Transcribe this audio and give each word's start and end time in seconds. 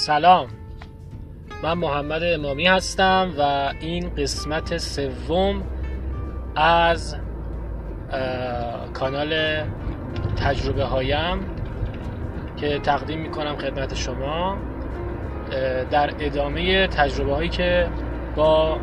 سلام. 0.00 0.46
من 1.62 1.72
محمد 1.72 2.22
امامی 2.24 2.66
هستم 2.66 3.32
و 3.38 3.72
این 3.80 4.14
قسمت 4.14 4.78
سوم 4.78 5.62
از 6.56 7.16
کانال 8.94 9.62
تجربه 10.36 10.84
هایم 10.84 11.40
که 12.56 12.78
تقدیم 12.78 13.20
می‌کنم 13.20 13.56
خدمت 13.56 13.94
شما 13.94 14.56
در 15.90 16.10
ادامه 16.20 16.86
تجربه 16.86 17.34
هایی 17.34 17.48
که 17.48 17.88
با 18.36 18.78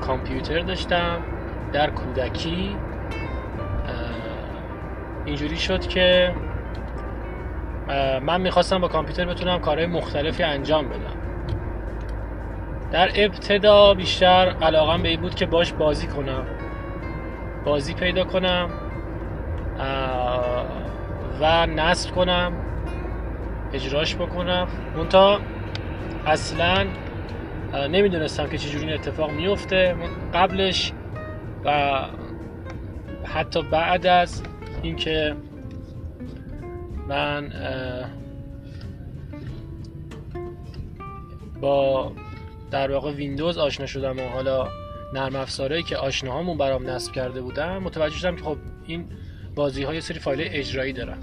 کامپیوتر 0.00 0.60
داشتم 0.60 1.20
در 1.72 1.90
کودکی. 1.90 2.76
اینجوری 5.24 5.56
شد 5.56 5.86
که 5.86 6.34
من 8.22 8.40
می‌خواستم 8.40 8.78
با 8.78 8.88
کامپیوتر 8.88 9.24
بتونم 9.24 9.58
کارهای 9.58 9.86
مختلفی 9.86 10.42
انجام 10.42 10.88
بدم. 10.88 11.16
در 12.92 13.10
ابتدا 13.14 13.94
بیشتر 13.94 14.54
علاقم 14.62 15.02
به 15.02 15.08
این 15.08 15.20
بود 15.20 15.34
که 15.34 15.46
باش 15.46 15.72
بازی 15.72 16.06
کنم. 16.06 16.44
بازی 17.64 17.94
پیدا 17.94 18.24
کنم 18.24 18.70
و 21.40 21.66
نصب 21.66 22.10
کنم 22.14 22.52
اجراش 23.72 24.16
بکنم. 24.16 24.68
منتها 24.96 25.40
اصلا 26.26 26.86
نمی‌دونستم 27.90 28.46
که 28.46 28.58
چجوری 28.58 28.84
این 28.84 28.94
اتفاق 28.94 29.30
میفته 29.30 29.94
قبلش 30.34 30.92
و 31.64 32.00
حتی 33.24 33.62
بعد 33.62 34.06
از 34.06 34.42
اینکه 34.82 35.34
من 37.10 37.52
با 41.60 42.12
در 42.70 42.92
واقع 42.92 43.12
ویندوز 43.12 43.58
آشنا 43.58 43.86
شدم 43.86 44.18
و 44.18 44.28
حالا 44.28 44.68
نرم 45.14 45.36
افزارهایی 45.36 45.82
که 45.82 45.96
آشناهامون 45.96 46.58
برام 46.58 46.90
نصب 46.90 47.12
کرده 47.12 47.40
بودن 47.40 47.78
متوجه 47.78 48.16
شدم 48.16 48.36
که 48.36 48.42
خب 48.42 48.56
این 48.86 49.04
بازی 49.54 49.82
های 49.82 50.00
سری 50.00 50.18
فایل 50.18 50.48
اجرایی 50.52 50.92
دارن. 50.92 51.18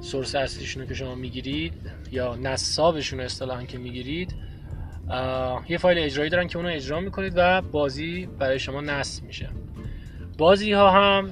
سورس 0.00 0.34
اصلیشون 0.34 0.86
که 0.86 0.94
شما 0.94 1.14
می‌گیرید 1.14 1.72
یا 2.12 2.36
نصابشون 2.36 3.20
اصطلاحا 3.20 3.62
که 3.62 3.78
می‌گیرید 3.78 4.34
یه 5.68 5.78
فایل 5.78 5.98
اجرایی 5.98 6.30
دارن 6.30 6.46
که 6.46 6.58
اونو 6.58 6.70
اجرا 6.70 7.00
می‌کنید 7.00 7.32
و 7.36 7.60
بازی 7.60 8.26
برای 8.38 8.58
شما 8.58 8.80
نصب 8.80 9.24
میشه. 9.24 9.48
بازی 10.38 10.72
ها 10.72 10.90
هم 10.90 11.30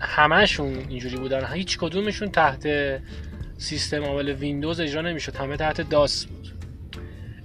همهشون 0.00 0.74
اینجوری 0.88 1.16
بودن. 1.16 1.46
هیچ 1.52 1.78
کدومشون 1.78 2.30
تحت 2.30 2.68
سیستم 3.58 4.04
عامل 4.04 4.28
ویندوز 4.28 4.80
اجرا 4.80 5.02
نمی‌شد. 5.02 5.36
همه 5.36 5.56
تحت 5.56 5.80
داس 5.90 6.26
بود. 6.26 6.48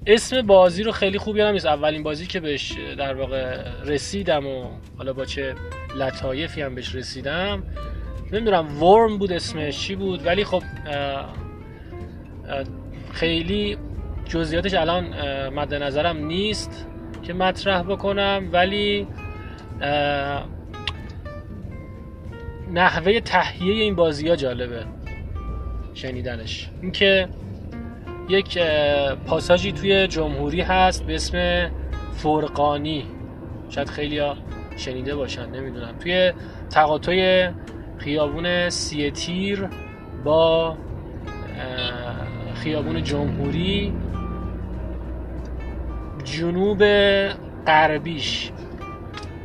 اسم 0.08 0.42
بازی 0.42 0.84
رو 0.84 0.92
خیلی 0.92 1.18
خوب 1.18 1.38
یادم 1.38 1.52
نیست. 1.52 1.66
اولین 1.66 2.04
بازی 2.04 2.28
که 2.28 2.40
بهش 2.40 2.74
در 2.98 3.14
واقع 3.14 3.58
رسیدم 3.86 4.46
و 4.48 4.66
حالا 4.98 5.14
با 5.14 5.26
چه 5.26 5.56
لطایفی 5.96 6.62
هم 6.62 6.76
بهش 6.76 6.96
رسیدم. 6.96 7.64
نمی‌دونم 8.32 8.84
ورم 8.84 9.18
بود 9.18 9.32
اسمش 9.32 9.80
چی 9.80 9.96
بود؟ 9.96 10.26
ولی 10.26 10.44
خب 10.44 10.64
خیلی 13.14 13.78
جزئیاتش 14.26 14.74
الان 14.74 15.04
مد 15.50 15.74
نظرم 15.74 16.18
نیست 16.18 16.86
که 17.24 17.34
مطرح 17.34 17.84
بکنم. 17.84 18.50
ولی 18.52 19.08
نحوه 22.74 23.20
تهیه 23.20 23.74
این 23.74 23.96
بازی 23.96 24.30
ها 24.30 24.36
جالبه. 24.36 24.86
شنیدنش. 25.94 26.70
اینکه 26.82 27.30
یک 28.30 28.60
پاساژی 29.26 29.72
توی 29.72 30.08
جمهوری 30.08 30.62
هست 30.62 31.06
به 31.06 31.16
اسم 31.16 31.70
فرقانی. 32.14 33.06
شاید 33.70 33.90
خیلی 33.90 34.22
شنیده 34.78 35.16
باشن 35.16 35.50
نمی‌دونم. 35.50 35.96
توی 36.00 36.34
تقاطع 36.70 37.52
خیابون 37.98 38.70
سی 38.70 39.12
تیر 39.12 39.68
با 40.24 40.78
خیابون 42.56 43.04
جمهوری 43.04 43.94
جنوب 46.24 46.84
غربیش. 47.68 48.52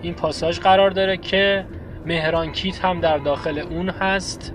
این 0.02 0.14
پاساژ 0.14 0.58
قرار 0.58 0.90
داره 0.90 1.16
که 1.16 1.66
مهران 2.06 2.52
کیت 2.52 2.84
هم 2.84 3.00
در 3.00 3.18
داخل 3.18 3.58
اون 3.58 3.88
هست. 3.88 4.54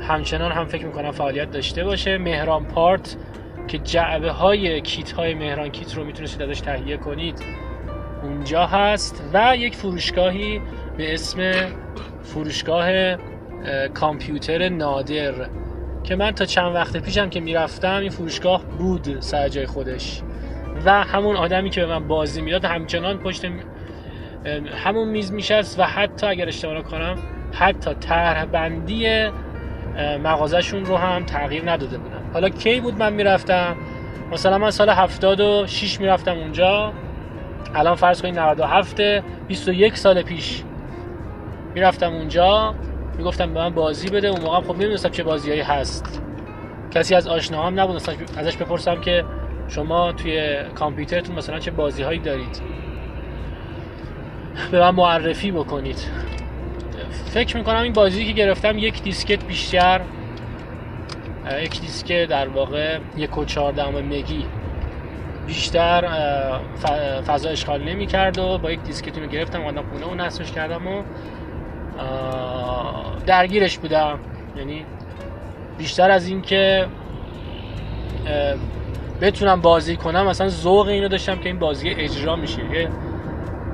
همچنان 0.00 0.52
هم 0.52 0.64
فکر 0.64 0.86
می‌کنم 0.86 1.10
فعالیت 1.10 1.50
داشته 1.50 1.84
باشه. 1.84 2.18
مهران 2.18 2.64
پارت 2.64 3.16
که 3.68 3.78
جعبه 3.78 4.30
های 4.30 4.80
کیت 4.80 5.12
های 5.12 5.34
مهران 5.34 5.68
کیت 5.68 5.94
رو 5.94 6.04
می‌تونستید 6.04 6.42
ازش 6.42 6.60
تهیه 6.60 6.96
کنید 6.96 7.42
اونجا 8.22 8.66
هست. 8.66 9.30
و 9.32 9.56
یک 9.56 9.74
فروشگاهی 9.74 10.60
به 10.96 11.14
اسم 11.14 11.52
فروشگاه 12.22 13.16
کامپیوتر 13.94 14.68
نادر 14.68 15.34
که 16.04 16.16
من 16.16 16.30
تا 16.30 16.44
چند 16.44 16.74
وقت 16.74 16.96
پیشم 16.96 17.30
که 17.30 17.40
می‌رفتم 17.40 17.98
این 18.00 18.10
فروشگاه 18.10 18.64
بود 18.64 19.20
سر 19.20 19.48
جای 19.48 19.66
خودش. 19.66 20.22
و 20.84 21.04
همون 21.04 21.36
آدمی 21.36 21.70
که 21.70 21.80
به 21.80 21.86
من 21.86 22.08
بازی 22.08 22.42
می‌داد 22.42 22.64
همچنان 22.64 23.18
پشت 23.18 23.44
همون 24.84 25.08
میز 25.08 25.32
میشست 25.32 25.78
و 25.78 25.82
حتی 25.82 26.26
اگر 26.26 26.48
اشتباه 26.48 26.82
کنم 26.82 27.18
حتی 27.52 27.94
طرح 27.94 28.44
بندی 28.44 29.28
مغازشون 30.22 30.84
رو 30.84 30.96
هم 30.96 31.24
تغییر 31.24 31.70
نداده 31.70 31.98
بودن. 31.98 32.30
حالا 32.32 32.48
کی 32.48 32.80
بود 32.80 32.98
من 32.98 33.12
می‌رفتم؟ 33.12 33.76
مثلا 34.32 34.58
من 34.58 34.70
سال 34.70 34.90
76 34.90 36.00
می‌رفتم 36.00 36.38
اونجا. 36.38 36.92
الان 37.74 37.94
فرض 37.94 38.22
کنید 38.22 38.38
97 38.38 39.00
21 39.48 39.96
سال 39.96 40.22
پیش 40.22 40.62
می‌رفتم 41.74 42.12
اونجا. 42.12 42.74
می‌گفتم 43.18 43.54
به 43.54 43.60
من 43.60 43.70
بازی 43.74 44.10
بده. 44.10 44.28
اون 44.28 44.40
موقع 44.40 44.60
خب 44.60 44.74
نمی‌دونستم 44.74 45.08
چه 45.08 45.22
بازیایی 45.22 45.60
هست. 45.60 46.22
کسی 46.90 47.14
از 47.14 47.28
آشناهام 47.28 47.80
نبود. 47.80 47.96
ازش 48.36 48.56
بپرسم 48.56 49.00
که 49.00 49.24
شما 49.68 50.12
توی 50.12 50.56
کامپیوترتون 50.74 51.36
مثلا 51.36 51.58
چه 51.58 51.70
بازی 51.70 52.02
هایی 52.02 52.18
دارید. 52.18 52.60
به 54.70 54.80
من 54.80 54.90
معرفی 54.90 55.50
بکنید. 55.50 56.08
فکر 57.24 57.56
می‌کنم 57.56 57.82
این 57.82 57.92
بازی 57.92 58.26
که 58.26 58.32
گرفتم 58.32 58.78
یک 58.78 59.02
دیسکت 59.02 59.44
بیشتر 59.44 60.00
یک 61.62 61.80
دیسک 61.80 62.12
در 62.12 62.48
واقع 62.48 62.98
یک 63.16 63.38
و 63.38 63.44
چهاردهم 63.44 63.94
مگی 63.94 64.44
بیشتر 65.46 66.08
فضا 67.26 67.48
اشغال 67.48 67.82
نمی 67.82 68.06
کرد 68.06 68.38
و 68.38 68.58
با 68.58 68.70
یک 68.70 68.82
دیسکتون 68.82 69.22
رو 69.22 69.28
گرفتم 69.28 69.60
اومدم 69.60 69.82
خونه 69.92 70.06
و 70.06 70.14
نصبش 70.14 70.52
کردم 70.52 70.86
و 70.86 71.02
درگیرش 73.26 73.78
بودم. 73.78 74.18
یعنی 74.56 74.84
بیشتر 75.78 76.10
از 76.10 76.28
این 76.28 76.42
که 76.42 76.86
بتونم 79.20 79.60
بازی 79.60 79.96
کنم 79.96 80.26
مثلا 80.26 80.48
ذوق 80.48 80.86
اینو 80.86 81.08
داشتم 81.08 81.36
که 81.36 81.46
این 81.46 81.58
بازی 81.58 81.88
اجرا 81.88 82.36
میشه. 82.36 82.88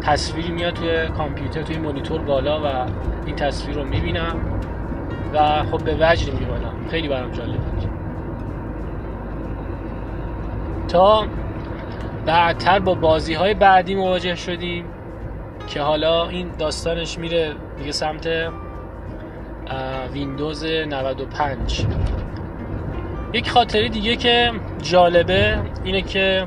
تصویری 0.09 0.53
میاد 0.53 0.75
توی 0.75 1.09
کامپیوتر 1.09 1.63
توی 1.63 1.79
مونیتور 1.79 2.21
بالا 2.21 2.61
و 2.63 2.87
این 3.27 3.37
تصویر 3.37 3.77
رو 3.77 3.85
می‌بینم 3.85 4.37
و 5.35 5.63
خب 5.63 5.85
به 5.85 5.97
وجد 6.01 6.33
می‌بینم 6.33 6.75
خیلی 6.91 7.09
برام 7.09 7.33
جالب 7.33 7.61
بود. 7.61 7.89
تا 10.89 11.27
بعدتر 12.27 12.79
با 12.79 12.95
بازی 12.95 13.35
های 13.35 13.55
بعدی 13.55 13.95
مواجه 13.95 14.35
شدیم 14.35 14.85
که 15.67 15.81
حالا 15.81 16.29
این 16.29 16.51
داستانش 16.59 17.19
میره 17.19 17.55
دیگه 17.79 17.93
سمت 17.93 18.29
ویندوز 20.13 20.65
95 20.65 21.87
یک 23.33 23.51
خاطره 23.51 23.89
دیگه 23.89 24.17
که 24.17 24.53
جالبه 24.83 25.59
اینه 25.85 26.03
که 26.03 26.47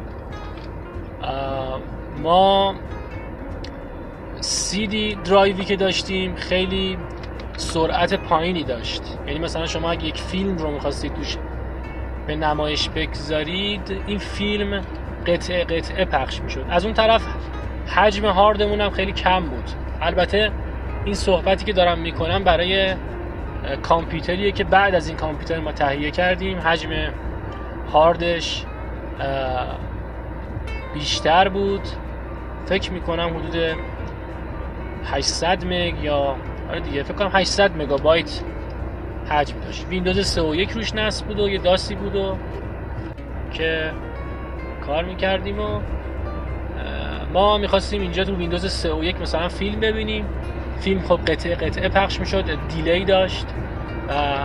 ما 2.24 2.76
دی 4.72 5.18
درایوی 5.26 5.66
که 5.66 5.76
داشتیم 5.76 6.36
خیلی 6.36 6.98
سرعت 7.58 8.14
پایینی 8.14 8.64
داشت. 8.64 9.02
یعنی 9.28 9.40
مثلا 9.40 9.66
شما 9.66 9.92
اگه 9.92 10.06
یک 10.06 10.18
فیلم 10.18 10.58
رو 10.58 10.72
می‌خواستید 10.72 11.14
توش 11.14 11.38
به 12.28 12.36
نمایش 12.36 12.90
بگذارید 12.90 14.02
این 14.08 14.18
فیلم 14.18 14.82
قطعه 15.28 15.64
قطعه 15.64 16.06
پخش 16.06 16.42
می‌شد. 16.42 16.66
از 16.70 16.86
اون 16.86 16.94
طرف 16.94 17.26
حجم 17.96 18.26
هاردمون 18.26 18.82
هم 18.82 18.90
خیلی 18.90 19.12
کم 19.12 19.40
بود. 19.40 19.70
البته 20.02 20.52
این 21.06 21.14
صحبتی 21.14 21.66
که 21.66 21.74
دارم 21.74 22.00
می‌کنم 22.00 22.44
برای 22.44 22.96
کامپیوتریه 23.82 24.52
که 24.52 24.64
بعد 24.64 24.96
از 24.96 25.08
این 25.08 25.18
کامپیوتر 25.18 25.60
ما 25.60 25.72
تهیه 25.72 26.12
کردیم. 26.12 26.60
حجم 26.60 26.90
هاردش 27.94 28.66
بیشتر 30.94 31.50
بود. 31.50 31.82
فکر 32.66 32.92
می‌کنم 32.92 33.30
حدود 33.38 33.78
800 35.06 35.66
مگ 35.66 36.04
یا 36.04 36.36
آره 36.70 36.80
دیگه 36.80 37.04
فکر 37.04 37.14
کنم 37.14 37.30
800 37.34 37.82
مگابایت 37.82 38.42
حجم 39.30 39.60
داشت 39.66 39.86
ویندوز 39.90 40.28
3 40.28 40.42
و 40.42 40.56
1 40.56 40.72
روش 40.72 40.96
نصب 40.96 41.26
بود 41.26 41.40
و 41.40 41.50
یه 41.50 41.58
داسی 41.58 41.96
بود 41.96 42.16
و 42.16 42.38
که 43.54 43.92
کار 44.88 45.04
می‌کردیم 45.04 45.60
و 45.60 45.80
ما 47.34 47.58
می‌خواستیم 47.58 48.02
اینجا 48.02 48.24
تو 48.24 48.36
ویندوز 48.36 48.72
3 48.72 48.94
و 48.94 49.04
1 49.04 49.22
مثلا 49.22 49.48
فیلم 49.48 49.80
ببینیم. 49.80 50.26
فیلم 50.80 51.02
خب 51.02 51.20
قطعه 51.28 51.56
قطعه 51.56 51.90
پخش 51.90 52.20
می‌شد 52.20 52.46
دیلی 52.76 53.06
داشت 53.06 53.46
و 54.10 54.38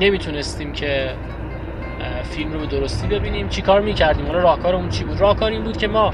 نمی‌تونستیم 0.00 0.72
که 0.72 1.14
فیلم 2.22 2.52
رو 2.52 2.58
به 2.58 2.66
درستی 2.66 3.08
ببینیم. 3.08 3.48
چی 3.48 3.62
کار 3.62 3.80
می‌کردیم؟ 3.80 4.26
حالا 4.26 4.38
راهکارمون 4.38 4.88
چی 4.88 5.04
بود؟ 5.04 5.20
راهکار 5.20 5.50
این 5.50 5.62
بود 5.62 5.76
که 5.76 5.88
ما 5.88 6.12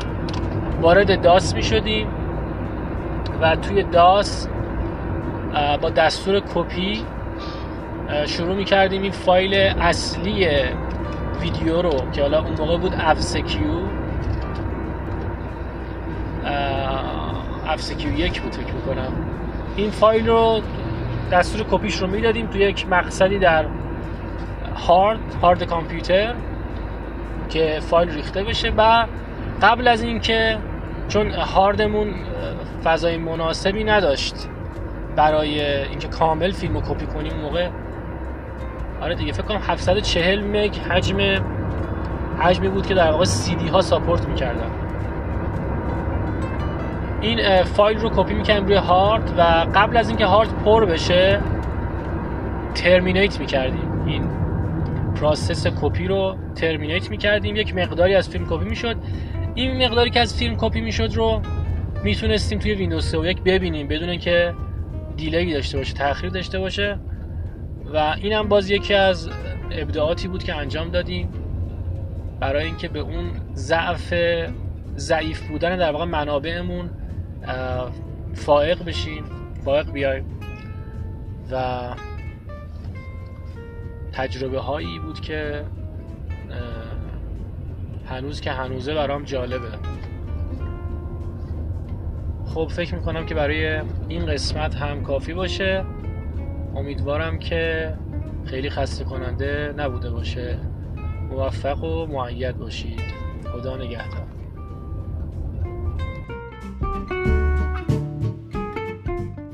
وارد 0.80 1.22
داس 1.22 1.54
می‌شدیم. 1.54 2.06
و 3.40 3.56
توی 3.56 3.82
DOS 3.82 4.48
با 5.82 5.90
دستور 5.90 6.40
کپی 6.54 7.04
شروع 8.26 8.54
می‌کردیم 8.54 9.02
این 9.02 9.12
فایل 9.12 9.54
اصلی 9.80 10.48
ویدیو 11.40 11.82
رو 11.82 12.10
که 12.12 12.22
حالا 12.22 12.42
اون 12.42 12.52
موقع 12.58 12.76
بود 12.76 12.94
افسکیو 12.98 13.70
افسکیو 17.66 18.18
یک 18.18 18.42
بود 18.42 18.54
فکر 18.54 18.74
می‌کنم. 18.74 19.12
این 19.76 19.90
فایل 19.90 20.28
رو 20.28 20.60
دستور 21.32 21.66
کپیش 21.70 21.96
رو 21.96 22.06
می‌دادیم 22.06 22.46
توی 22.46 22.60
یک 22.60 22.88
مقصدی 22.88 23.38
در 23.38 23.66
هارد 24.86 25.18
هارد 25.42 25.62
کامپیوتر 25.62 26.34
که 27.48 27.78
فایل 27.80 28.10
ریخته 28.10 28.42
بشه 28.42 28.72
و 28.76 29.06
قبل 29.62 29.88
از 29.88 30.02
اینکه 30.02 30.58
چون 31.08 31.30
هاردمون 31.30 32.14
فضای 32.84 33.16
مناسبی 33.16 33.84
نداشت 33.84 34.34
برای 35.16 35.60
اینکه 35.84 36.08
کامل 36.08 36.50
فیلم 36.50 36.74
رو 36.74 36.80
کپی 36.80 37.06
کنیم 37.06 37.32
موقع. 37.42 37.68
آره 39.00 39.14
دیگه 39.14 39.32
فکر 39.32 39.42
کنم 39.42 39.60
740 39.68 40.44
مگ 40.44 40.76
حجم 40.76 41.16
حجمی 42.38 42.68
بود 42.68 42.86
که 42.86 42.94
در 42.94 43.10
واقع 43.10 43.24
سی 43.24 43.54
دی 43.54 43.68
ها 43.68 43.80
support 43.80 44.28
می‌کردن. 44.28 44.70
این 47.20 47.62
فایل 47.62 47.98
رو 47.98 48.10
کپی 48.16 48.34
می‌کنیم 48.34 48.66
روی 48.66 48.76
هارد 48.76 49.34
و 49.38 49.42
قبل 49.74 49.96
از 49.96 50.08
اینکه 50.08 50.26
هارد 50.26 50.48
پر 50.64 50.84
بشه 50.84 51.40
terminate 52.74 53.40
می‌کردیم. 53.40 54.02
این 54.06 54.28
process 55.14 55.66
کپی 55.66 56.06
رو 56.06 56.36
terminate 56.54 57.10
می‌کردیم. 57.10 57.56
یک 57.56 57.76
مقداری 57.76 58.14
از 58.14 58.28
فیلم 58.28 58.46
کپی 58.50 58.64
می‌شد. 58.64 58.96
این 59.54 59.84
مقداری 59.84 60.10
که 60.10 60.20
از 60.20 60.36
فیلم 60.36 60.56
کپی 60.58 60.80
می‌شد 60.80 61.12
رو 61.14 61.42
می‌تونستیم 62.04 62.58
توی 62.58 62.74
ویندوز 62.74 63.04
3 63.04 63.18
و 63.18 63.26
یک 63.26 63.42
ببینیم 63.42 63.88
بدون 63.88 64.18
که 64.18 64.54
delay 65.16 65.52
داشته 65.52 65.78
باشه 65.78 65.94
تاخیر 65.94 66.30
داشته 66.30 66.58
باشه. 66.58 66.98
و 67.94 67.96
اینم 67.96 68.48
باز 68.48 68.70
یکی 68.70 68.94
از 68.94 69.30
ابداعاتی 69.70 70.28
بود 70.28 70.42
که 70.42 70.54
انجام 70.56 70.88
دادیم 70.88 71.28
برای 72.40 72.64
اینکه 72.64 72.88
به 72.88 72.98
اون 72.98 73.30
ضعف 73.54 74.14
ضعیف 74.96 75.48
بودن 75.48 75.76
در 75.76 75.92
واقع 75.92 76.04
منابعمون 76.04 76.90
فائق 78.34 78.84
بشیم 78.84 79.24
فائق 79.64 79.92
بیایم. 79.92 80.24
و 81.52 81.80
تجربه 84.12 84.60
هایی 84.60 84.98
بود 84.98 85.20
که 85.20 85.64
هنوز 88.14 88.40
که 88.40 88.50
هنوزه 88.50 88.94
برام 88.94 89.24
جالبه. 89.24 89.68
خب 92.46 92.68
فکر 92.70 92.94
می‌کنم 92.94 93.26
که 93.26 93.34
برای 93.34 93.80
این 94.08 94.26
قسمت 94.26 94.74
هم 94.74 95.02
کافی 95.02 95.34
باشه. 95.34 95.84
امیدوارم 96.76 97.38
که 97.38 97.94
خیلی 98.44 98.70
خسته 98.70 99.04
کننده 99.04 99.74
نبوده 99.76 100.10
باشه. 100.10 100.58
موفق 101.30 101.84
و 101.84 102.06
معید 102.06 102.58
باشید. 102.58 103.00
خدا 103.52 103.76
نگهدار. 103.76 104.26